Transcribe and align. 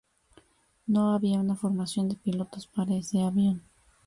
No 0.87 1.13
había 1.13 1.39
una 1.39 1.55
formación 1.55 2.09
de 2.09 2.15
pilotos 2.15 2.65
para 2.65 2.95
ese 2.95 3.21
avión. 3.21 3.61